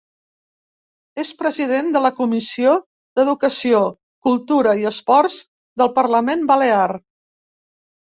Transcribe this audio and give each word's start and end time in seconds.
És 1.23 1.31
president 1.41 1.91
de 1.95 1.99
la 2.05 2.09
Comissió 2.19 2.71
d'Educació, 3.19 3.81
Cultura 4.29 4.73
i 4.79 4.87
Esports 4.93 5.37
del 5.83 5.93
Parlament 5.99 6.43
Balear. 6.53 6.89